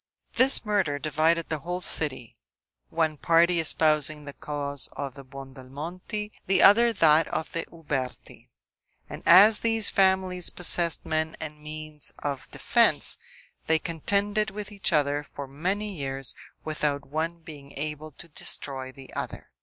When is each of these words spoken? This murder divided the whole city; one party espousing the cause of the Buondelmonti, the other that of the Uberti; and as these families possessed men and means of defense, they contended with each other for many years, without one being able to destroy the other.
This 0.33 0.65
murder 0.65 0.97
divided 0.97 1.49
the 1.49 1.59
whole 1.59 1.79
city; 1.79 2.35
one 2.89 3.17
party 3.17 3.59
espousing 3.59 4.25
the 4.25 4.33
cause 4.33 4.89
of 4.93 5.13
the 5.13 5.23
Buondelmonti, 5.23 6.31
the 6.47 6.63
other 6.63 6.91
that 6.91 7.27
of 7.27 7.51
the 7.51 7.67
Uberti; 7.71 8.47
and 9.07 9.21
as 9.27 9.59
these 9.59 9.91
families 9.91 10.49
possessed 10.49 11.05
men 11.05 11.37
and 11.39 11.61
means 11.61 12.13
of 12.17 12.49
defense, 12.49 13.19
they 13.67 13.77
contended 13.77 14.49
with 14.49 14.71
each 14.71 14.91
other 14.91 15.27
for 15.35 15.45
many 15.47 15.93
years, 15.93 16.33
without 16.65 17.05
one 17.07 17.41
being 17.43 17.71
able 17.77 18.09
to 18.13 18.27
destroy 18.27 18.91
the 18.91 19.13
other. 19.13 19.51